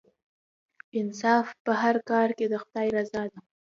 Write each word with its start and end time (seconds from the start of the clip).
انصاف 0.99 1.47
په 1.65 1.71
هر 1.81 1.95
کار 2.09 2.29
کې 2.37 2.45
د 2.49 2.55
خدای 2.63 2.87
رضا 2.97 3.23
ده. 3.31 3.39